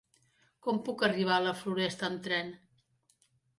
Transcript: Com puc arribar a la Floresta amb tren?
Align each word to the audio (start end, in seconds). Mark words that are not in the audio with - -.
Com 0.67 0.79
puc 0.87 1.03
arribar 1.09 1.35
a 1.37 1.45
la 1.49 1.53
Floresta 1.61 2.09
amb 2.11 2.27
tren? 2.31 2.53